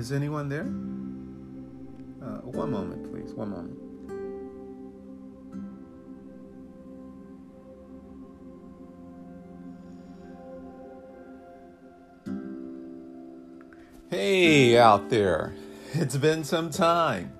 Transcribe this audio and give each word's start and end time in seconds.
is 0.00 0.12
anyone 0.12 0.48
there? 0.48 0.62
Uh, 2.26 2.40
one 2.40 2.70
moment, 2.70 3.12
please. 3.12 3.34
One 3.34 3.50
moment. 3.50 3.76
Hey, 14.08 14.78
out 14.78 15.10
there. 15.10 15.54
It's 15.92 16.16
been 16.16 16.44
some 16.44 16.70
time. 16.70 17.32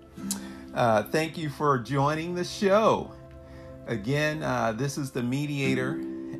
Uh, 0.74 1.04
thank 1.04 1.38
you 1.38 1.48
for 1.48 1.78
joining 1.78 2.34
the 2.34 2.44
show. 2.44 3.10
Again, 3.86 4.42
uh, 4.42 4.72
this 4.72 4.98
is 4.98 5.12
the 5.12 5.22
mediator, 5.22 5.92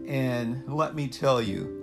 and 0.07 0.69
let 0.69 0.95
me 0.95 1.09
tell 1.09 1.41
you, 1.41 1.80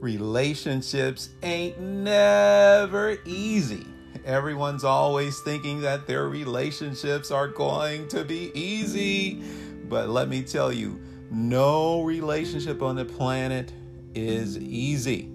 relationships 0.00 1.30
ain't 1.42 1.80
never 1.80 3.18
easy. 3.24 3.86
Everyone's 4.24 4.84
always 4.84 5.40
thinking 5.40 5.80
that 5.82 6.06
their 6.06 6.28
relationships 6.28 7.30
are 7.30 7.48
going 7.48 8.08
to 8.08 8.24
be 8.24 8.50
easy, 8.54 9.42
but 9.88 10.08
let 10.08 10.28
me 10.28 10.42
tell 10.42 10.72
you, 10.72 11.00
no 11.30 12.02
relationship 12.02 12.82
on 12.82 12.96
the 12.96 13.04
planet 13.04 13.72
is 14.14 14.58
easy. 14.58 15.30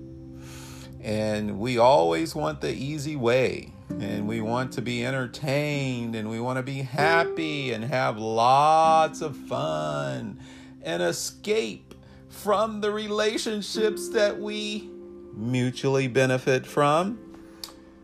And 1.02 1.60
we 1.60 1.78
always 1.78 2.34
want 2.34 2.62
the 2.62 2.74
easy 2.74 3.16
way. 3.16 3.74
And 3.90 4.28
we 4.28 4.42
want 4.42 4.72
to 4.74 4.82
be 4.82 5.06
entertained 5.06 6.16
and 6.16 6.30
we 6.30 6.40
want 6.40 6.58
to 6.58 6.64
be 6.64 6.82
happy 6.82 7.74
and 7.74 7.84
have 7.84 8.18
lots 8.18 9.22
of 9.22 9.36
fun 9.36 10.40
and 10.82 11.04
escape 11.04 11.93
from 12.34 12.82
the 12.82 12.92
relationships 12.92 14.10
that 14.10 14.40
we 14.40 14.90
mutually 15.34 16.08
benefit 16.08 16.66
from. 16.66 17.20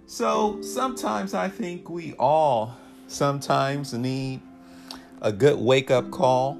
So 0.05 0.61
sometimes 0.61 1.33
I 1.33 1.49
think 1.49 1.89
we 1.89 2.13
all 2.13 2.77
sometimes 3.07 3.93
need 3.93 4.41
a 5.21 5.31
good 5.31 5.59
wake 5.59 5.91
up 5.91 6.09
call. 6.11 6.59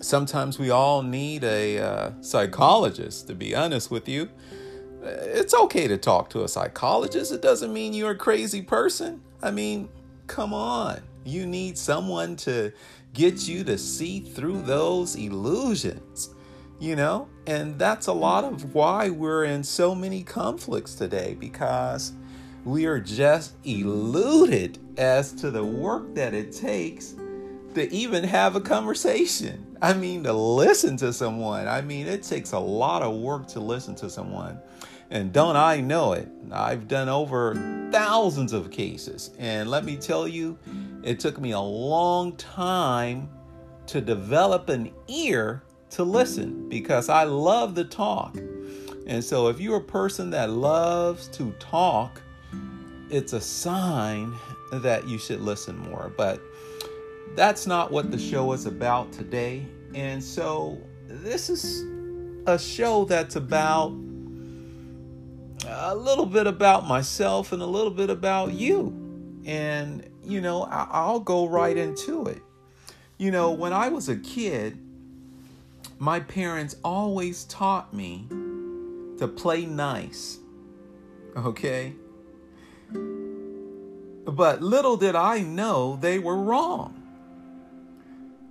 Sometimes 0.00 0.58
we 0.58 0.70
all 0.70 1.02
need 1.02 1.44
a 1.44 1.78
uh, 1.78 2.10
psychologist, 2.20 3.26
to 3.28 3.34
be 3.34 3.54
honest 3.54 3.90
with 3.90 4.08
you 4.08 4.28
it's 5.06 5.54
okay 5.54 5.88
to 5.88 5.96
talk 5.96 6.30
to 6.30 6.44
a 6.44 6.48
psychologist. 6.48 7.32
It 7.32 7.42
doesn't 7.42 7.72
mean 7.72 7.92
you're 7.92 8.12
a 8.12 8.16
crazy 8.16 8.62
person. 8.62 9.22
I 9.42 9.50
mean, 9.50 9.88
come 10.26 10.52
on. 10.52 11.00
You 11.24 11.46
need 11.46 11.76
someone 11.78 12.36
to 12.36 12.72
get 13.12 13.48
you 13.48 13.64
to 13.64 13.78
see 13.78 14.20
through 14.20 14.62
those 14.62 15.16
illusions, 15.16 16.30
you 16.78 16.96
know? 16.96 17.28
And 17.46 17.78
that's 17.78 18.06
a 18.06 18.12
lot 18.12 18.44
of 18.44 18.54
mm-hmm. 18.54 18.72
why 18.72 19.10
we're 19.10 19.44
in 19.44 19.62
so 19.62 19.94
many 19.94 20.22
conflicts 20.22 20.94
today 20.94 21.36
because 21.38 22.12
we 22.64 22.86
are 22.86 23.00
just 23.00 23.54
eluded 23.64 24.78
as 24.98 25.32
to 25.34 25.50
the 25.50 25.64
work 25.64 26.14
that 26.14 26.34
it 26.34 26.52
takes 26.52 27.14
to 27.74 27.92
even 27.92 28.24
have 28.24 28.56
a 28.56 28.60
conversation. 28.60 29.76
I 29.82 29.92
mean, 29.92 30.24
to 30.24 30.32
listen 30.32 30.96
to 30.98 31.12
someone. 31.12 31.68
I 31.68 31.82
mean, 31.82 32.06
it 32.06 32.22
takes 32.22 32.52
a 32.52 32.58
lot 32.58 33.02
of 33.02 33.14
work 33.16 33.46
to 33.48 33.60
listen 33.60 33.94
to 33.96 34.08
someone. 34.08 34.58
And 35.10 35.32
don't 35.32 35.56
I 35.56 35.80
know 35.80 36.14
it? 36.14 36.28
I've 36.50 36.88
done 36.88 37.08
over 37.08 37.54
thousands 37.92 38.52
of 38.52 38.70
cases. 38.70 39.30
And 39.38 39.70
let 39.70 39.84
me 39.84 39.96
tell 39.96 40.26
you, 40.26 40.58
it 41.04 41.20
took 41.20 41.38
me 41.38 41.52
a 41.52 41.60
long 41.60 42.34
time 42.36 43.28
to 43.86 44.00
develop 44.00 44.68
an 44.68 44.90
ear 45.06 45.62
to 45.96 46.04
listen 46.04 46.68
because 46.68 47.08
I 47.08 47.24
love 47.24 47.74
to 47.76 47.84
talk. 47.84 48.36
And 49.06 49.24
so, 49.24 49.48
if 49.48 49.58
you're 49.60 49.78
a 49.78 49.84
person 49.84 50.28
that 50.30 50.50
loves 50.50 51.26
to 51.28 51.52
talk, 51.52 52.20
it's 53.08 53.32
a 53.32 53.40
sign 53.40 54.34
that 54.72 55.08
you 55.08 55.16
should 55.16 55.40
listen 55.40 55.78
more. 55.78 56.12
But 56.14 56.42
that's 57.34 57.66
not 57.66 57.90
what 57.90 58.10
the 58.10 58.18
show 58.18 58.52
is 58.52 58.66
about 58.66 59.10
today. 59.12 59.64
And 59.94 60.22
so, 60.22 60.78
this 61.08 61.48
is 61.48 61.82
a 62.46 62.58
show 62.58 63.06
that's 63.06 63.36
about 63.36 63.88
a 65.66 65.94
little 65.94 66.26
bit 66.26 66.46
about 66.46 66.86
myself 66.86 67.52
and 67.52 67.62
a 67.62 67.66
little 67.66 67.90
bit 67.90 68.10
about 68.10 68.52
you. 68.52 68.88
And, 69.46 70.06
you 70.22 70.42
know, 70.42 70.64
I'll 70.64 71.20
go 71.20 71.48
right 71.48 71.76
into 71.76 72.26
it. 72.26 72.42
You 73.16 73.30
know, 73.30 73.52
when 73.52 73.72
I 73.72 73.88
was 73.88 74.10
a 74.10 74.16
kid, 74.16 74.78
my 75.98 76.20
parents 76.20 76.76
always 76.84 77.44
taught 77.44 77.92
me 77.94 78.26
to 79.18 79.28
play 79.28 79.66
nice. 79.66 80.38
Okay? 81.36 81.94
But 84.24 84.62
little 84.62 84.96
did 84.96 85.14
I 85.14 85.40
know 85.40 85.96
they 85.96 86.18
were 86.18 86.36
wrong. 86.36 87.02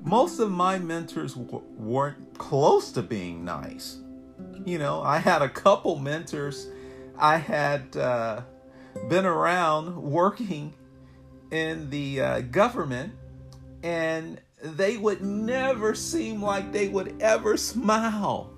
Most 0.01 0.39
of 0.39 0.51
my 0.51 0.77
mentors 0.79 1.33
w- 1.33 1.63
weren't 1.77 2.37
close 2.37 2.91
to 2.93 3.01
being 3.01 3.43
nice. 3.43 3.97
You 4.65 4.77
know, 4.77 5.01
I 5.01 5.17
had 5.17 5.41
a 5.41 5.49
couple 5.49 5.97
mentors 5.97 6.67
I 7.17 7.37
had 7.37 7.95
uh, 7.95 8.41
been 9.09 9.25
around 9.25 10.01
working 10.01 10.73
in 11.51 11.89
the 11.89 12.21
uh, 12.21 12.41
government, 12.41 13.13
and 13.83 14.39
they 14.65 14.97
would 14.97 15.21
never 15.21 15.93
seem 15.93 16.41
like 16.41 16.71
they 16.71 16.87
would 16.87 17.21
ever 17.21 17.55
smile. 17.55 18.49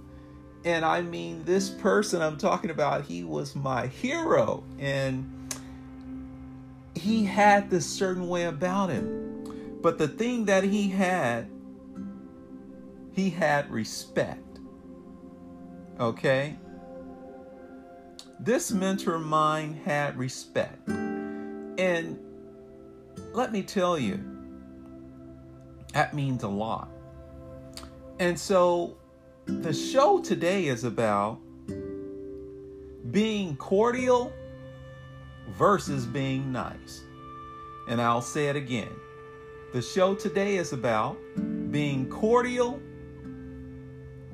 And 0.64 0.86
I 0.86 1.02
mean, 1.02 1.44
this 1.44 1.70
person 1.70 2.22
I'm 2.22 2.38
talking 2.38 2.70
about, 2.70 3.04
he 3.04 3.24
was 3.24 3.56
my 3.56 3.88
hero, 3.88 4.64
and 4.80 5.54
he 6.96 7.26
had 7.26 7.70
this 7.70 7.86
certain 7.86 8.28
way 8.28 8.46
about 8.46 8.90
him. 8.90 9.80
But 9.82 9.98
the 9.98 10.08
thing 10.08 10.46
that 10.46 10.64
he 10.64 10.90
had, 10.90 11.50
he 13.14 13.30
had 13.30 13.70
respect. 13.70 14.60
Okay? 16.00 16.56
This 18.40 18.72
mentor 18.72 19.16
of 19.16 19.24
mine 19.24 19.80
had 19.86 20.18
respect. 20.18 20.88
And 20.88 22.20
let 23.34 23.52
me 23.52 23.62
tell 23.64 23.98
you, 23.98 24.37
that 25.98 26.14
means 26.14 26.44
a 26.44 26.48
lot. 26.48 26.90
And 28.20 28.40
so 28.40 28.98
the 29.46 29.74
show 29.74 30.22
today 30.22 30.68
is 30.68 30.84
about 30.84 31.40
being 33.10 33.58
cordial 33.58 34.32
versus 35.58 36.06
being 36.06 36.52
nice. 36.52 37.02
And 37.90 38.00
I'll 38.00 38.22
say 38.22 38.48
it 38.48 38.56
again. 38.56 38.92
The 39.74 39.82
show 39.82 40.14
today 40.14 40.58
is 40.58 40.72
about 40.72 41.18
being 41.72 42.08
cordial 42.12 42.80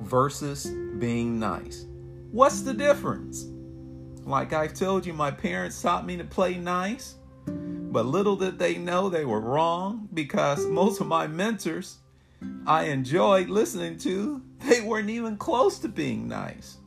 versus 0.00 0.66
being 0.98 1.40
nice. 1.40 1.86
What's 2.30 2.60
the 2.60 2.74
difference? 2.74 3.46
Like 4.26 4.52
I've 4.52 4.74
told 4.74 5.06
you, 5.06 5.14
my 5.14 5.30
parents 5.30 5.80
taught 5.80 6.04
me 6.04 6.18
to 6.18 6.24
play 6.24 6.58
nice, 6.58 7.14
but 7.94 8.06
little 8.06 8.34
did 8.34 8.58
they 8.58 8.76
know 8.76 9.08
they 9.08 9.24
were 9.24 9.38
wrong 9.38 10.08
because 10.12 10.66
most 10.66 11.00
of 11.00 11.06
my 11.06 11.28
mentors 11.28 11.98
I 12.66 12.86
enjoyed 12.86 13.48
listening 13.48 13.98
to, 13.98 14.42
they 14.64 14.80
weren't 14.80 15.10
even 15.10 15.36
close 15.36 15.78
to 15.78 15.88
being 15.88 16.26
nice. 16.26 16.78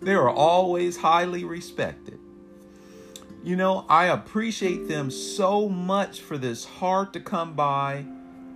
They 0.00 0.16
were 0.16 0.30
always 0.30 0.96
highly 0.96 1.44
respected. 1.44 2.18
You 3.42 3.56
know, 3.56 3.84
I 3.90 4.06
appreciate 4.06 4.88
them 4.88 5.10
so 5.10 5.68
much 5.68 6.22
for 6.22 6.38
this 6.38 6.64
hard 6.64 7.12
to 7.12 7.20
come 7.20 7.52
by, 7.52 8.06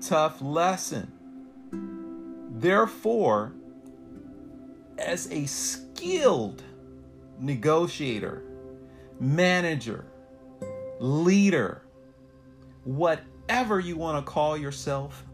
tough 0.01 0.41
lesson. 0.41 1.13
Therefore, 2.53 3.53
as 4.97 5.31
a 5.31 5.45
skilled 5.45 6.63
negotiator, 7.39 8.45
manager, 9.21 10.07
leader, 11.01 11.83
whatever 12.89 13.79
you 13.79 13.99
want 13.99 14.25
to 14.25 14.33
call 14.33 14.57
yourself, 14.57 15.27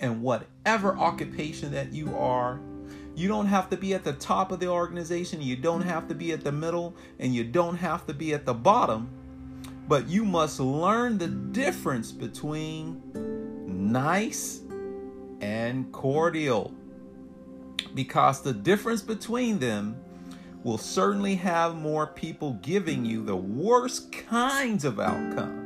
and 0.00 0.20
whatever 0.20 0.98
occupation 0.98 1.70
that 1.70 1.92
you 1.92 2.16
are. 2.16 2.60
You 3.14 3.28
don't 3.28 3.46
have 3.46 3.70
to 3.70 3.76
be 3.76 3.94
at 3.94 4.02
the 4.02 4.14
top 4.14 4.50
of 4.50 4.58
the 4.58 4.66
organization, 4.66 5.40
you 5.40 5.54
don't 5.54 5.82
have 5.82 6.08
to 6.08 6.14
be 6.14 6.32
at 6.32 6.42
the 6.42 6.50
middle, 6.50 6.96
and 7.20 7.32
you 7.32 7.44
don't 7.44 7.76
have 7.76 8.04
to 8.06 8.14
be 8.14 8.34
at 8.34 8.44
the 8.44 8.54
bottom, 8.54 9.08
but 9.86 10.08
you 10.08 10.24
must 10.24 10.58
learn 10.58 11.18
the 11.18 11.28
difference 11.28 12.10
between 12.10 13.00
nice 13.92 14.62
and 15.40 15.92
cordial. 15.92 16.74
Because 17.94 18.42
the 18.42 18.52
difference 18.52 19.02
between 19.02 19.60
them 19.60 19.96
will 20.64 20.78
certainly 20.78 21.36
have 21.36 21.76
more 21.76 22.08
people 22.08 22.54
giving 22.62 23.04
you 23.04 23.24
the 23.24 23.36
worst 23.36 24.10
kinds 24.10 24.84
of 24.84 24.98
outcomes. 24.98 25.61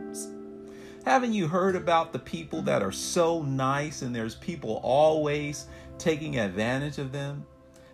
Haven't 1.06 1.34
you 1.34 1.46
heard 1.46 1.76
about 1.76 2.12
the 2.12 2.18
people 2.18 2.62
that 2.62 2.82
are 2.82 2.90
so 2.90 3.40
nice 3.40 4.02
and 4.02 4.14
there's 4.14 4.34
people 4.34 4.80
always 4.82 5.68
taking 5.98 6.36
advantage 6.36 6.98
of 6.98 7.12
them? 7.12 7.46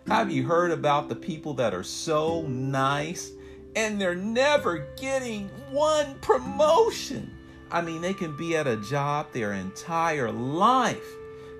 Have 0.07 0.31
you 0.31 0.47
heard 0.47 0.71
about 0.71 1.09
the 1.09 1.15
people 1.15 1.53
that 1.53 1.75
are 1.75 1.83
so 1.83 2.41
nice 2.41 3.31
and 3.75 4.01
they're 4.01 4.15
never 4.15 4.87
getting 4.97 5.47
one 5.69 6.15
promotion. 6.21 7.31
I 7.71 7.81
mean, 7.81 8.01
they 8.01 8.15
can 8.15 8.35
be 8.35 8.57
at 8.57 8.65
a 8.65 8.77
job 8.77 9.31
their 9.31 9.53
entire 9.53 10.31
life. 10.31 11.05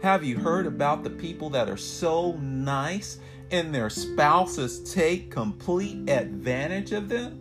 Have 0.01 0.23
you 0.23 0.39
heard 0.39 0.65
about 0.65 1.03
the 1.03 1.09
people 1.11 1.51
that 1.51 1.69
are 1.69 1.77
so 1.77 2.33
nice 2.33 3.19
and 3.51 3.73
their 3.73 3.91
spouses 3.91 4.91
take 4.91 5.29
complete 5.29 6.09
advantage 6.09 6.93
of 6.93 7.09
them? 7.09 7.39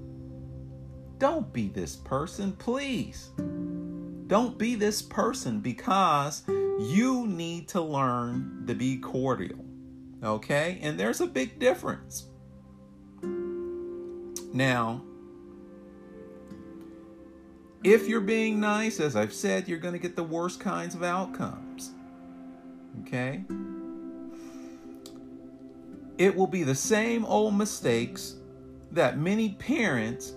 Don't 1.18 1.50
be 1.50 1.68
this 1.68 1.96
person, 1.96 2.52
please. 2.52 3.30
Don't 4.32 4.56
be 4.56 4.76
this 4.76 5.02
person 5.02 5.60
because 5.60 6.42
you 6.48 7.26
need 7.26 7.68
to 7.68 7.82
learn 7.82 8.64
to 8.66 8.74
be 8.74 8.96
cordial. 8.96 9.62
Okay? 10.24 10.78
And 10.80 10.98
there's 10.98 11.20
a 11.20 11.26
big 11.26 11.58
difference. 11.58 12.28
Now, 14.54 15.02
if 17.84 18.08
you're 18.08 18.22
being 18.22 18.58
nice, 18.58 19.00
as 19.00 19.16
I've 19.16 19.34
said, 19.34 19.68
you're 19.68 19.78
going 19.78 19.92
to 19.92 20.00
get 20.00 20.16
the 20.16 20.24
worst 20.24 20.60
kinds 20.60 20.94
of 20.94 21.02
outcomes. 21.02 21.90
Okay? 23.02 23.44
It 26.16 26.34
will 26.34 26.46
be 26.46 26.62
the 26.62 26.74
same 26.74 27.26
old 27.26 27.54
mistakes 27.54 28.36
that 28.92 29.18
many 29.18 29.50
parents 29.56 30.32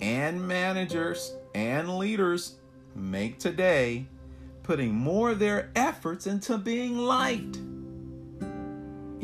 and 0.00 0.46
managers 0.46 1.34
and 1.54 1.96
leaders 1.96 2.58
make 2.94 3.38
today, 3.38 4.06
putting 4.62 4.94
more 4.94 5.30
of 5.30 5.38
their 5.38 5.70
efforts 5.74 6.26
into 6.26 6.58
being 6.58 6.98
liked 6.98 7.58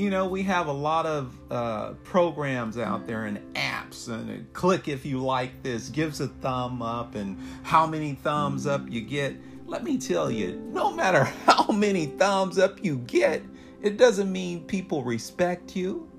you 0.01 0.09
know, 0.09 0.27
we 0.27 0.43
have 0.45 0.67
a 0.67 0.73
lot 0.73 1.05
of 1.05 1.37
uh, 1.51 1.93
programs 2.05 2.79
out 2.79 3.07
there 3.07 3.27
and 3.27 3.39
apps, 3.55 4.09
and 4.09 4.51
click 4.55 4.89
if 4.89 5.05
you 5.05 5.19
like 5.19 5.63
this, 5.63 5.91
gives 5.91 6.23
a 6.23 6.29
thumb 6.29 6.81
up, 6.81 7.17
and 7.17 7.37
how 7.63 7.87
many 7.87 8.15
thumbs 8.15 8.67
up 8.67 8.83
you 8.89 9.03
get. 9.03 9.37
Let 9.67 9.85
me 9.85 9.99
tell 9.99 10.31
you, 10.31 10.59
no 10.73 10.91
matter 10.91 11.25
how 11.47 11.67
many 11.71 12.07
thumbs 12.07 12.59
up 12.59 12.83
you 12.83 12.97
get, 12.97 13.43
it 13.83 13.99
doesn't 13.99 14.33
mean 14.33 14.65
people 14.65 15.05
respect 15.05 15.77
you. 15.77 16.11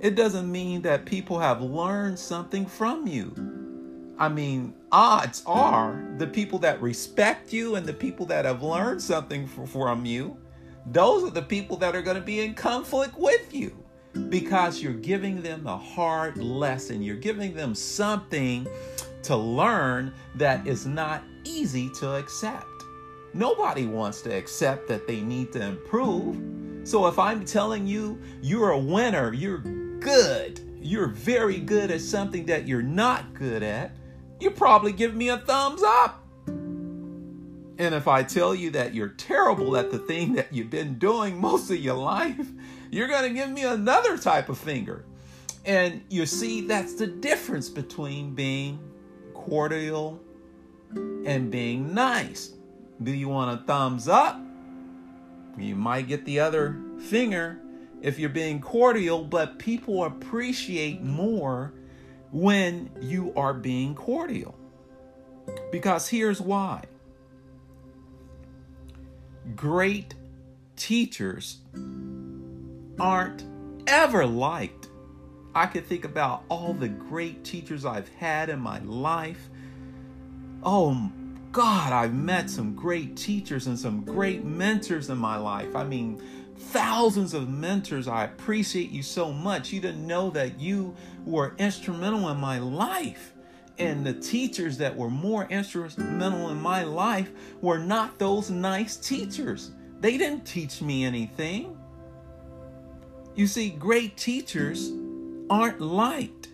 It 0.00 0.16
doesn't 0.16 0.50
mean 0.50 0.82
that 0.82 1.04
people 1.04 1.38
have 1.38 1.62
learned 1.62 2.18
something 2.18 2.66
from 2.66 3.06
you. 3.06 3.32
I 4.18 4.28
mean, 4.28 4.74
odds 4.90 5.42
are 5.46 6.02
the 6.16 6.26
people 6.26 6.58
that 6.58 6.80
respect 6.80 7.52
you 7.52 7.74
and 7.74 7.86
the 7.86 7.92
people 7.92 8.24
that 8.26 8.44
have 8.44 8.62
learned 8.62 9.02
something 9.02 9.46
from 9.46 10.04
you 10.04 10.36
those 10.90 11.22
are 11.22 11.30
the 11.30 11.42
people 11.42 11.76
that 11.76 11.94
are 11.94 12.02
going 12.02 12.16
to 12.16 12.22
be 12.22 12.40
in 12.40 12.54
conflict 12.54 13.18
with 13.18 13.52
you 13.52 13.76
because 14.28 14.82
you're 14.82 14.94
giving 14.94 15.42
them 15.42 15.66
a 15.66 15.76
hard 15.76 16.38
lesson. 16.38 17.02
You're 17.02 17.16
giving 17.16 17.54
them 17.54 17.74
something 17.74 18.66
to 19.22 19.36
learn 19.36 20.14
that 20.36 20.66
is 20.66 20.86
not 20.86 21.22
easy 21.44 21.90
to 22.00 22.16
accept. 22.16 22.66
Nobody 23.34 23.86
wants 23.86 24.22
to 24.22 24.34
accept 24.34 24.88
that 24.88 25.06
they 25.06 25.20
need 25.20 25.52
to 25.52 25.62
improve. 25.62 26.88
So 26.88 27.06
if 27.06 27.18
I'm 27.18 27.44
telling 27.44 27.86
you 27.86 28.18
you're 28.40 28.70
a 28.70 28.78
winner, 28.78 29.34
you're 29.34 29.58
good, 30.00 30.60
you're 30.80 31.08
very 31.08 31.58
good 31.58 31.90
at 31.90 32.00
something 32.00 32.46
that 32.46 32.66
you're 32.66 32.82
not 32.82 33.34
good 33.34 33.62
at, 33.62 33.94
you 34.40 34.50
probably 34.50 34.92
give 34.92 35.14
me 35.14 35.28
a 35.28 35.38
thumbs 35.38 35.82
up. 35.82 36.24
And 37.80 37.94
if 37.94 38.08
I 38.08 38.24
tell 38.24 38.54
you 38.54 38.70
that 38.70 38.92
you're 38.92 39.08
terrible 39.08 39.76
at 39.76 39.90
the 39.92 39.98
thing 39.98 40.34
that 40.34 40.52
you've 40.52 40.70
been 40.70 40.98
doing 40.98 41.40
most 41.40 41.70
of 41.70 41.76
your 41.76 41.96
life, 41.96 42.48
you're 42.90 43.08
going 43.08 43.28
to 43.28 43.34
give 43.34 43.50
me 43.50 43.64
another 43.64 44.18
type 44.18 44.48
of 44.48 44.58
finger. 44.58 45.04
And 45.64 46.02
you 46.08 46.26
see, 46.26 46.62
that's 46.62 46.94
the 46.94 47.06
difference 47.06 47.68
between 47.68 48.34
being 48.34 48.80
cordial 49.34 50.20
and 50.94 51.50
being 51.50 51.94
nice. 51.94 52.54
Do 53.02 53.12
you 53.12 53.28
want 53.28 53.60
a 53.60 53.64
thumbs 53.64 54.08
up? 54.08 54.40
You 55.56 55.76
might 55.76 56.08
get 56.08 56.24
the 56.24 56.40
other 56.40 56.80
finger 56.98 57.60
if 58.00 58.18
you're 58.18 58.30
being 58.30 58.60
cordial, 58.60 59.24
but 59.24 59.58
people 59.58 60.04
appreciate 60.04 61.02
more 61.02 61.74
when 62.30 62.90
you 63.00 63.32
are 63.36 63.54
being 63.54 63.94
cordial. 63.94 64.54
Because 65.72 66.08
here's 66.08 66.40
why 66.40 66.84
great 69.56 70.14
teachers 70.76 71.58
aren't 73.00 73.44
ever 73.86 74.26
liked. 74.26 74.88
I 75.54 75.66
could 75.66 75.86
think 75.86 76.04
about 76.04 76.44
all 76.48 76.74
the 76.74 76.88
great 76.88 77.44
teachers 77.44 77.84
I've 77.84 78.08
had 78.10 78.50
in 78.50 78.60
my 78.60 78.78
life. 78.80 79.48
Oh 80.62 81.10
God, 81.50 81.92
I've 81.92 82.14
met 82.14 82.50
some 82.50 82.74
great 82.74 83.16
teachers 83.16 83.66
and 83.66 83.78
some 83.78 84.04
great 84.04 84.44
mentors 84.44 85.08
in 85.08 85.18
my 85.18 85.36
life. 85.38 85.74
I 85.74 85.84
mean, 85.84 86.22
thousands 86.58 87.34
of 87.34 87.48
mentors. 87.48 88.08
I 88.08 88.24
appreciate 88.24 88.90
you 88.90 89.02
so 89.02 89.32
much. 89.32 89.72
You 89.72 89.80
didn't 89.80 90.06
know 90.06 90.30
that 90.30 90.60
you 90.60 90.94
were 91.24 91.54
instrumental 91.58 92.28
in 92.28 92.38
my 92.38 92.58
life 92.58 93.32
and 93.78 94.04
the 94.04 94.12
teachers 94.12 94.76
that 94.78 94.96
were 94.96 95.10
more 95.10 95.46
instrumental 95.50 96.50
in 96.50 96.60
my 96.60 96.82
life 96.82 97.30
were 97.60 97.78
not 97.78 98.18
those 98.18 98.50
nice 98.50 98.96
teachers. 98.96 99.70
They 100.00 100.18
didn't 100.18 100.44
teach 100.44 100.82
me 100.82 101.04
anything. 101.04 101.78
You 103.34 103.46
see, 103.46 103.70
great 103.70 104.16
teachers 104.16 104.92
aren't 105.48 105.80
liked. 105.80 106.48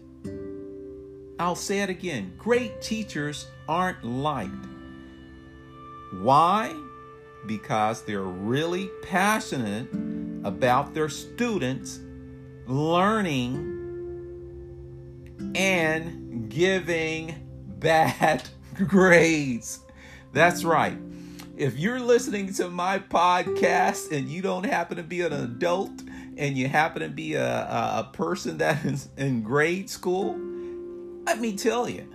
I'll 1.39 1.57
say 1.57 1.81
it 1.81 1.91
again 1.91 2.35
great 2.39 2.81
teachers 2.81 3.47
aren't 3.69 4.05
liked. 4.05 4.67
Why? 6.21 6.75
Because 7.47 8.03
they're 8.03 8.23
really 8.23 8.91
passionate 9.03 9.89
about 10.45 10.95
their 10.95 11.09
students 11.09 12.01
learning 12.67 13.75
and 15.55 16.49
giving 16.49 17.35
bad 17.79 18.49
grades. 18.75 19.81
That's 20.33 20.65
right. 20.65 20.99
If 21.57 21.79
you're 21.79 22.01
listening 22.01 22.53
to 22.55 22.69
my 22.69 22.99
podcast 22.99 24.11
and 24.11 24.29
you 24.29 24.43
don't 24.43 24.65
happen 24.65 24.97
to 24.97 25.05
be 25.05 25.21
an 25.21 25.33
adult 25.33 26.03
and 26.37 26.59
you 26.59 26.67
happen 26.67 27.03
to 27.03 27.09
be 27.09 27.35
a, 27.35 27.45
a, 27.47 28.11
person 28.13 28.59
that 28.59 28.85
is 28.85 29.09
in 29.17 29.43
grade 29.43 29.89
school, 29.89 30.37
let 31.25 31.39
me 31.41 31.57
tell 31.57 31.89
you, 31.89 32.09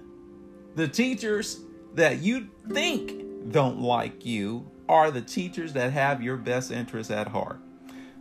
the 0.76 0.90
teachers 0.90 1.62
that 1.94 2.20
you 2.20 2.50
think 2.70 3.52
don't 3.52 3.80
like 3.80 4.26
you 4.26 4.70
are 4.90 5.12
the 5.12 5.22
teachers 5.22 5.72
that 5.74 5.94
have 5.94 6.22
your 6.22 6.36
best 6.36 6.72
interests 6.72 7.12
at 7.12 7.28
heart. 7.28 7.60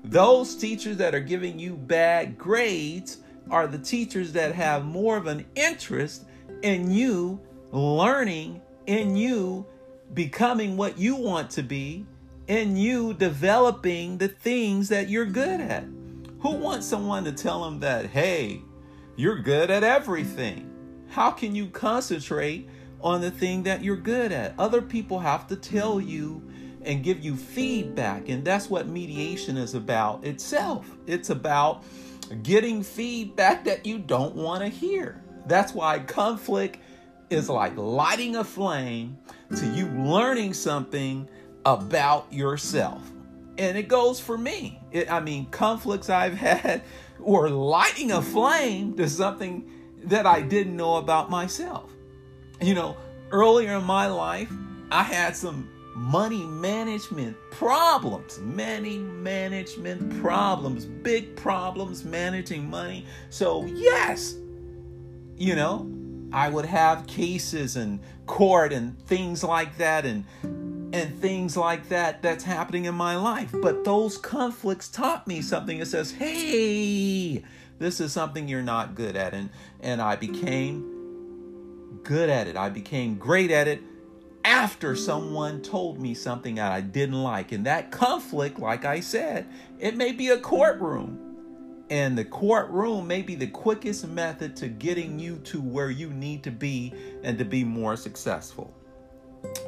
Those 0.05 0.55
teachers 0.55 0.99
that 0.99 1.15
are 1.15 1.21
giving 1.21 1.59
you 1.59 1.75
bad 1.75 2.39
grades 2.39 3.19
are 3.51 3.67
the 3.67 3.79
teachers 3.79 4.33
that 4.35 4.55
have 4.55 4.85
more 4.85 5.17
of 5.17 5.27
an 5.27 5.47
interest 5.57 6.27
in 6.63 6.91
you 6.91 7.41
learning, 7.73 8.61
in 8.87 9.17
you 9.17 9.67
becoming 10.15 10.77
what 10.77 10.99
you 10.99 11.17
want 11.17 11.51
to 11.51 11.63
be, 11.63 12.07
in 12.47 12.77
you 12.77 13.15
developing 13.15 14.19
the 14.19 14.29
things 14.29 14.89
that 14.89 15.09
you're 15.09 15.27
good 15.27 15.61
at. 15.61 15.85
Who 16.41 16.53
wants 16.53 16.87
someone 16.87 17.25
to 17.25 17.33
tell 17.33 17.65
them 17.65 17.81
that, 17.81 18.07
hey, 18.07 18.63
you're 19.17 19.41
good 19.41 19.71
at 19.71 19.83
everything? 19.83 20.71
How 21.09 21.31
can 21.31 21.55
you 21.55 21.69
concentrate 21.69 22.69
on 23.01 23.21
the 23.21 23.31
thing 23.31 23.63
that 23.65 23.83
you're 23.83 23.97
good 23.97 24.33
at? 24.33 24.55
Other 24.59 24.83
people 24.83 25.19
have 25.19 25.47
to 25.49 25.57
tell 25.57 26.01
you 26.01 26.43
and 26.89 27.05
give 27.05 27.23
you 27.23 27.37
feedback. 27.37 28.31
And 28.31 28.45
that's 28.45 28.69
what 28.71 28.89
mediation 28.89 29.59
is 29.59 29.75
about 29.75 30.25
itself. 30.25 30.91
It's 31.07 31.31
about 31.31 31.85
getting 32.43 32.83
feedback 32.83 33.65
that 33.67 33.87
you 33.87 33.99
don't 33.99 34.35
want 34.35 34.63
to 34.63 34.69
hear. 34.69 35.23
That's 35.47 35.75
why 35.75 35.99
conflict 36.01 36.79
is 37.29 37.51
like 37.51 37.77
lighting 37.77 38.37
a 38.37 38.45
flame 38.45 39.19
to 39.55 39.67
you 39.67 39.87
learning 39.87 40.55
something 40.55 41.29
about 41.67 42.33
yourself. 42.33 43.03
And 43.59 43.77
it 43.77 43.89
goes 43.89 44.19
for 44.19 44.39
me. 44.39 44.81
It, 44.91 45.13
I 45.13 45.21
mean, 45.21 45.47
conflicts 45.51 46.09
I've 46.09 46.35
had 46.39 46.83
or 47.21 47.51
lighting 47.51 48.13
a 48.13 48.23
flame 48.23 48.97
to 48.97 49.11
something 49.11 49.71
that 50.05 50.25
I 50.25 50.41
didn't 50.41 50.77
know 50.77 50.97
about 50.97 51.29
myself. 51.29 51.93
You 52.63 52.75
know, 52.75 52.97
earlier 53.31 53.77
in 53.77 53.85
my 53.85 54.07
life, 54.07 54.51
I 54.91 55.03
had 55.03 55.37
some 55.37 55.69
money 55.99 56.45
management 56.45 57.37
problems, 57.51 58.39
money 58.39 58.99
management 58.99 60.23
problems, 60.23 60.87
big 60.87 61.35
problems 61.35 62.05
managing 62.05 62.71
money. 62.71 63.05
So, 63.31 63.65
yes, 63.67 64.37
you 65.37 65.57
know, 65.57 65.91
I 66.33 66.49
would 66.51 66.67
have 66.67 67.07
cases 67.09 67.77
and 67.77 67.99
court 68.27 68.73
and 68.73 68.99
things 69.07 69.43
like 69.43 69.77
that 69.79 70.07
and 70.07 70.25
and 70.91 71.21
things 71.21 71.55
like 71.55 71.89
that 71.91 72.23
that's 72.23 72.45
happening 72.45 72.87
in 72.87 72.95
my 72.95 73.17
life. 73.17 73.51
But 73.53 73.85
those 73.85 74.17
conflicts 74.17 74.89
taught 74.89 75.27
me 75.27 75.43
something 75.43 75.81
It 75.81 75.87
says, 75.87 76.13
"Hey, 76.13 77.43
This 77.79 78.01
is 78.01 78.13
something 78.13 78.49
you're 78.49 78.63
not 78.63 78.95
good 78.95 79.15
at. 79.15 79.35
And, 79.35 79.51
and 79.81 80.01
I 80.01 80.17
became 80.17 82.01
good 82.03 82.31
at 82.31 82.47
it. 82.47 82.57
I 82.57 82.71
became 82.71 83.17
great 83.17 83.51
at 83.51 83.69
it 83.69 83.83
after 84.49 84.97
someone 84.97 85.61
told 85.61 86.01
me 86.01 86.15
something 86.15 86.55
that 86.55 86.73
I 86.73 86.81
didn't 86.81 87.23
like. 87.23 87.53
And 87.53 87.67
that 87.67 87.91
conflict, 87.91 88.59
like 88.59 88.87
I 88.87 89.01
said, 89.01 89.47
it 89.79 89.95
may 89.95 90.13
be 90.13 90.29
a 90.29 90.39
courtroom. 90.39 91.85
And 91.91 92.17
the 92.17 92.25
courtroom 92.25 93.07
may 93.07 93.21
be 93.21 93.35
the 93.35 93.47
quickest 93.47 94.09
method 94.09 94.57
to 94.57 94.69
getting 94.69 95.19
you 95.19 95.37
to 95.41 95.61
where 95.61 95.91
you 95.91 96.09
need 96.09 96.43
to 96.45 96.51
be 96.51 96.95
and 97.23 97.37
to 97.37 97.45
be 97.45 97.63
more 97.63 97.95
successful. 97.95 98.75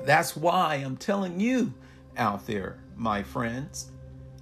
That's 0.06 0.34
why 0.34 0.76
I'm 0.76 0.96
telling 0.96 1.38
you 1.38 1.74
out 2.16 2.46
there, 2.46 2.78
my 2.96 3.22
friends, 3.22 3.90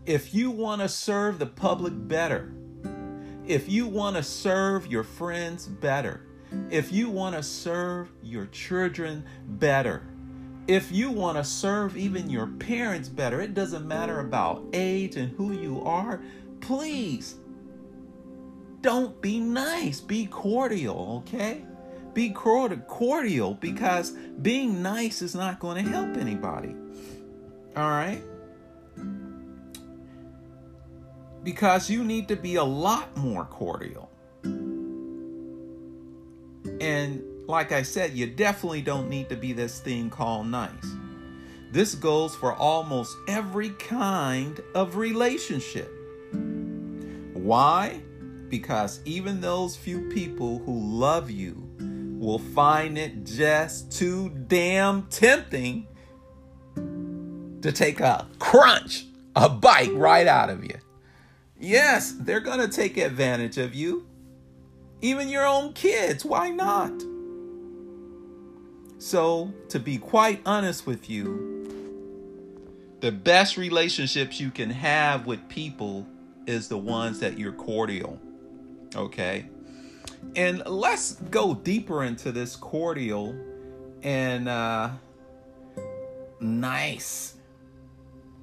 if 0.06 0.32
you 0.32 0.52
want 0.52 0.82
to 0.82 0.88
serve 0.88 1.40
the 1.40 1.46
public 1.46 1.94
better, 2.06 2.52
if 3.44 3.68
you 3.68 3.88
want 3.88 4.14
to 4.14 4.22
serve 4.22 4.86
your 4.86 5.02
friends 5.02 5.66
better, 5.66 6.20
if 6.70 6.92
you 6.92 7.10
want 7.10 7.34
to 7.34 7.42
serve 7.42 8.12
your 8.22 8.46
children 8.46 9.24
better, 9.44 10.04
if 10.68 10.92
you 10.92 11.10
want 11.10 11.38
to 11.38 11.44
serve 11.44 11.96
even 11.96 12.28
your 12.28 12.46
parents 12.46 13.08
better, 13.08 13.40
it 13.40 13.54
doesn't 13.54 13.88
matter 13.88 14.20
about 14.20 14.62
age 14.74 15.16
and 15.16 15.34
who 15.36 15.52
you 15.52 15.82
are, 15.82 16.20
please 16.60 17.36
don't 18.82 19.20
be 19.22 19.40
nice, 19.40 20.00
be 20.00 20.26
cordial, 20.26 21.24
okay? 21.26 21.64
Be 22.12 22.30
cordial 22.30 23.54
because 23.54 24.10
being 24.42 24.82
nice 24.82 25.22
is 25.22 25.34
not 25.34 25.58
going 25.58 25.82
to 25.82 25.90
help 25.90 26.16
anybody. 26.16 26.76
All 27.74 27.88
right? 27.88 28.22
Because 31.42 31.88
you 31.88 32.04
need 32.04 32.28
to 32.28 32.36
be 32.36 32.56
a 32.56 32.64
lot 32.64 33.16
more 33.16 33.46
cordial. 33.46 34.10
And 36.80 37.22
like 37.48 37.72
I 37.72 37.82
said, 37.82 38.12
you 38.12 38.26
definitely 38.26 38.82
don't 38.82 39.08
need 39.08 39.30
to 39.30 39.36
be 39.36 39.54
this 39.54 39.80
thing 39.80 40.10
called 40.10 40.46
nice. 40.46 40.70
This 41.72 41.94
goes 41.94 42.34
for 42.34 42.52
almost 42.52 43.16
every 43.26 43.70
kind 43.70 44.60
of 44.74 44.96
relationship. 44.96 45.90
Why? 47.32 48.02
Because 48.50 49.00
even 49.06 49.40
those 49.40 49.76
few 49.76 50.08
people 50.10 50.58
who 50.58 50.78
love 50.78 51.30
you 51.30 51.68
will 52.18 52.38
find 52.38 52.98
it 52.98 53.24
just 53.24 53.92
too 53.92 54.28
damn 54.46 55.06
tempting 55.06 55.86
to 56.76 57.72
take 57.72 58.00
a 58.00 58.28
crunch, 58.38 59.06
a 59.34 59.48
bite 59.48 59.94
right 59.94 60.26
out 60.26 60.50
of 60.50 60.64
you. 60.64 60.76
Yes, 61.58 62.14
they're 62.20 62.40
going 62.40 62.60
to 62.60 62.68
take 62.68 62.98
advantage 62.98 63.56
of 63.56 63.74
you. 63.74 64.06
Even 65.00 65.28
your 65.28 65.46
own 65.46 65.72
kids, 65.72 66.24
why 66.24 66.50
not? 66.50 66.92
So, 68.98 69.52
to 69.68 69.78
be 69.78 69.96
quite 69.96 70.40
honest 70.44 70.86
with 70.86 71.08
you, 71.08 71.58
the 73.00 73.12
best 73.12 73.56
relationships 73.56 74.40
you 74.40 74.50
can 74.50 74.70
have 74.70 75.24
with 75.24 75.48
people 75.48 76.04
is 76.48 76.66
the 76.68 76.78
ones 76.78 77.20
that 77.20 77.38
you're 77.38 77.52
cordial. 77.52 78.18
Okay? 78.96 79.48
And 80.34 80.66
let's 80.66 81.14
go 81.14 81.54
deeper 81.54 82.02
into 82.02 82.32
this 82.32 82.56
cordial 82.56 83.36
and 84.02 84.48
uh, 84.48 84.90
nice 86.40 87.34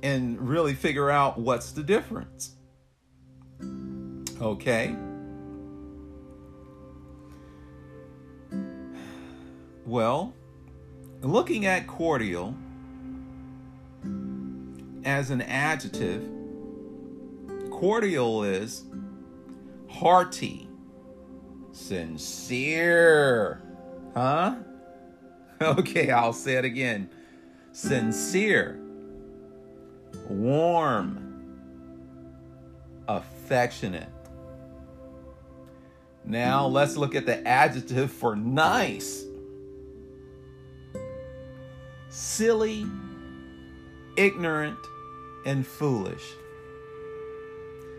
and 0.04 0.40
really 0.40 0.74
figure 0.74 1.10
out 1.10 1.38
what's 1.38 1.74
the 1.74 1.84
difference. 1.84 2.52
Okay? 4.40 4.96
Well, 9.86 10.34
looking 11.22 11.66
at 11.66 11.88
cordial 11.88 12.56
as 15.04 15.30
an 15.30 15.42
adjective, 15.42 16.28
cordial 17.70 18.44
is 18.44 18.84
hearty, 19.90 20.68
sincere. 21.72 23.62
Huh? 24.14 24.56
Okay, 25.62 26.12
I'll 26.12 26.34
say 26.34 26.56
it 26.56 26.66
again. 26.66 27.10
Sincere, 27.72 28.78
warm, 30.28 31.26
affectionate. 33.08 34.10
Now 36.26 36.68
let's 36.68 36.98
look 36.98 37.16
at 37.16 37.26
the 37.26 37.48
adjective 37.48 38.12
for 38.12 38.36
nice 38.36 39.24
silly, 42.16 42.88
ignorant, 44.16 44.80
and 45.46 45.68
foolish. 45.68 46.24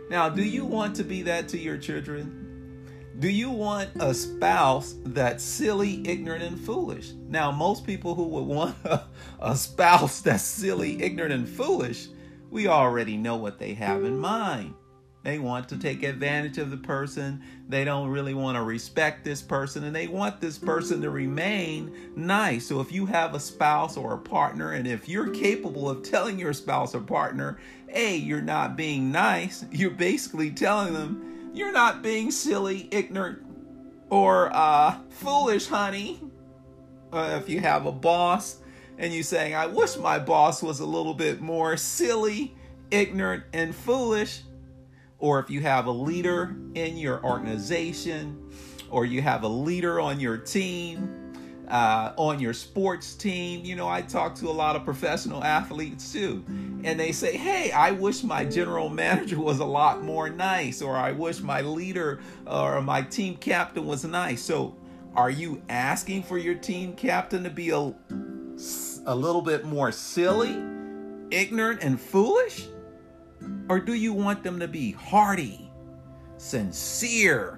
Now, 0.08 0.30
do 0.30 0.42
you 0.42 0.64
want 0.64 0.96
to 0.96 1.04
be 1.04 1.22
that 1.22 1.48
to 1.48 1.58
your 1.58 1.76
children? 1.76 2.88
Do 3.18 3.28
you 3.28 3.50
want 3.50 3.90
a 4.00 4.14
spouse 4.14 4.94
that's 5.04 5.44
silly, 5.44 6.06
ignorant, 6.08 6.42
and 6.42 6.58
foolish? 6.58 7.12
Now, 7.28 7.50
most 7.50 7.84
people 7.84 8.14
who 8.14 8.24
would 8.24 8.44
want 8.44 8.76
a, 8.84 9.04
a, 9.38 9.54
spouse 9.54 10.22
that's 10.22 10.42
silly, 10.42 11.02
ignorant, 11.02 11.34
and 11.34 11.48
foolish, 11.48 12.08
we 12.50 12.68
already 12.68 13.18
know 13.18 13.36
what 13.36 13.58
they 13.58 13.74
have 13.74 14.02
in 14.02 14.18
mind. 14.18 14.74
They 15.26 15.40
want 15.40 15.68
to 15.70 15.76
take 15.76 16.04
advantage 16.04 16.56
of 16.58 16.70
the 16.70 16.76
person. 16.76 17.42
They 17.68 17.84
don't 17.84 18.10
really 18.10 18.32
want 18.32 18.56
to 18.56 18.62
respect 18.62 19.24
this 19.24 19.42
person 19.42 19.82
and 19.82 19.92
they 19.92 20.06
want 20.06 20.40
this 20.40 20.56
person 20.56 21.02
to 21.02 21.10
remain 21.10 22.12
nice. 22.14 22.68
So 22.68 22.80
if 22.80 22.92
you 22.92 23.06
have 23.06 23.34
a 23.34 23.40
spouse 23.40 23.96
or 23.96 24.14
a 24.14 24.18
partner 24.18 24.70
and 24.70 24.86
if 24.86 25.08
you're 25.08 25.30
capable 25.30 25.90
of 25.90 26.04
telling 26.04 26.38
your 26.38 26.52
spouse 26.52 26.94
or 26.94 27.00
partner, 27.00 27.58
hey, 27.88 28.14
you're 28.14 28.40
not 28.40 28.76
being 28.76 29.10
nice, 29.10 29.64
you're 29.72 29.90
basically 29.90 30.52
telling 30.52 30.94
them 30.94 31.50
you're 31.52 31.72
not 31.72 32.04
being 32.04 32.30
silly, 32.30 32.88
ignorant, 32.92 33.44
or 34.10 34.54
uh, 34.54 34.96
foolish, 35.10 35.66
honey. 35.66 36.20
Uh, 37.12 37.40
if 37.42 37.48
you 37.48 37.58
have 37.58 37.84
a 37.84 37.90
boss 37.90 38.58
and 38.96 39.12
you're 39.12 39.24
saying, 39.24 39.56
I 39.56 39.66
wish 39.66 39.96
my 39.96 40.20
boss 40.20 40.62
was 40.62 40.78
a 40.78 40.86
little 40.86 41.14
bit 41.14 41.40
more 41.40 41.76
silly, 41.76 42.54
ignorant, 42.92 43.42
and 43.52 43.74
foolish 43.74 44.42
or 45.18 45.38
if 45.40 45.50
you 45.50 45.60
have 45.60 45.86
a 45.86 45.90
leader 45.90 46.56
in 46.74 46.96
your 46.96 47.24
organization, 47.24 48.50
or 48.90 49.04
you 49.04 49.22
have 49.22 49.42
a 49.42 49.48
leader 49.48 50.00
on 50.00 50.20
your 50.20 50.36
team, 50.36 51.26
uh, 51.68 52.12
on 52.16 52.38
your 52.38 52.52
sports 52.52 53.14
team. 53.14 53.64
You 53.64 53.76
know, 53.76 53.88
I 53.88 54.02
talk 54.02 54.34
to 54.36 54.48
a 54.48 54.52
lot 54.52 54.76
of 54.76 54.84
professional 54.84 55.42
athletes 55.42 56.12
too, 56.12 56.44
and 56.84 56.98
they 56.98 57.12
say, 57.12 57.36
Hey, 57.36 57.72
I 57.72 57.90
wish 57.92 58.22
my 58.22 58.44
general 58.44 58.88
manager 58.88 59.40
was 59.40 59.60
a 59.60 59.64
lot 59.64 60.02
more 60.02 60.28
nice, 60.28 60.82
or 60.82 60.96
I 60.96 61.12
wish 61.12 61.40
my 61.40 61.60
leader 61.60 62.20
or 62.46 62.80
my 62.82 63.02
team 63.02 63.36
captain 63.36 63.86
was 63.86 64.04
nice. 64.04 64.42
So, 64.42 64.76
are 65.14 65.30
you 65.30 65.62
asking 65.68 66.24
for 66.24 66.36
your 66.36 66.54
team 66.54 66.94
captain 66.94 67.42
to 67.44 67.50
be 67.50 67.70
a, 67.70 67.78
a 67.78 69.14
little 69.16 69.40
bit 69.40 69.64
more 69.64 69.90
silly, 69.90 70.62
ignorant, 71.30 71.82
and 71.82 71.98
foolish? 71.98 72.66
Or 73.68 73.80
do 73.80 73.94
you 73.94 74.12
want 74.12 74.42
them 74.42 74.60
to 74.60 74.68
be 74.68 74.92
hearty, 74.92 75.70
sincere, 76.36 77.55